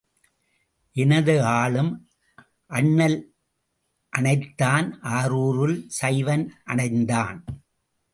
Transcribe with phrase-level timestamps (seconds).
[0.93, 1.39] எனை
[1.39, 2.09] ஆளும்
[2.65, 3.33] அண்ணல்
[4.17, 4.87] அணைத்தான்
[5.03, 7.43] ஆரூரில் சைவன் அணைந்தான்.